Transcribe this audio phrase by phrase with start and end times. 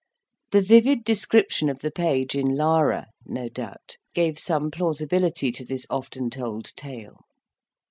[0.49, 5.85] The vivid description of the page in Lara, no doubt, gave some plausibility to this
[5.91, 7.19] often told tale.